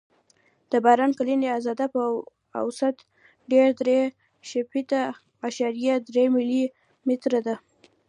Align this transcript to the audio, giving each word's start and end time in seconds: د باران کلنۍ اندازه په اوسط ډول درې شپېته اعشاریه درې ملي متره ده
د 0.71 0.73
باران 0.85 1.11
کلنۍ 1.17 1.47
اندازه 1.51 1.85
په 1.93 2.01
اوسط 2.65 2.95
ډول 3.49 3.71
درې 3.81 3.99
شپېته 4.49 4.99
اعشاریه 5.45 5.95
درې 6.07 6.25
ملي 6.35 6.63
متره 7.07 7.39
ده 7.47 7.55